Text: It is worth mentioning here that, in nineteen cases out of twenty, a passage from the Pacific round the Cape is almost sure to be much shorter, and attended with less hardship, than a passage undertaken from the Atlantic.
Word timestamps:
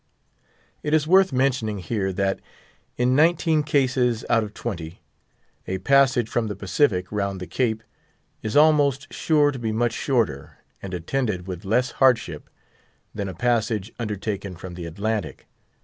It 0.81 0.95
is 0.95 1.05
worth 1.05 1.31
mentioning 1.31 1.77
here 1.77 2.11
that, 2.11 2.39
in 2.97 3.15
nineteen 3.15 3.61
cases 3.61 4.25
out 4.31 4.43
of 4.43 4.55
twenty, 4.55 4.99
a 5.67 5.77
passage 5.77 6.27
from 6.27 6.47
the 6.47 6.55
Pacific 6.55 7.05
round 7.11 7.39
the 7.39 7.45
Cape 7.45 7.83
is 8.41 8.57
almost 8.57 9.13
sure 9.13 9.51
to 9.51 9.59
be 9.59 9.71
much 9.71 9.93
shorter, 9.93 10.57
and 10.81 10.95
attended 10.95 11.45
with 11.45 11.65
less 11.65 11.91
hardship, 11.91 12.49
than 13.13 13.29
a 13.29 13.35
passage 13.35 13.91
undertaken 13.99 14.55
from 14.55 14.73
the 14.73 14.87
Atlantic. 14.87 15.45